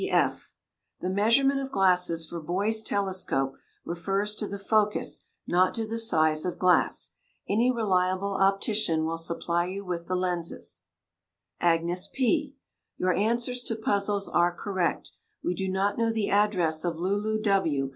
[0.01, 0.05] C.
[0.07, 0.11] D.
[0.11, 0.53] F.
[1.01, 3.53] The measurement of glasses for "Boy's Telescope"
[3.85, 7.11] refers to the focus, not to the size of glass.
[7.47, 10.81] Any reliable optician will supply you with the lenses.
[11.61, 12.55] AGNES P.
[12.97, 15.11] Your answers to puzzles are correct.
[15.43, 17.89] We do not know the address of Lulu W.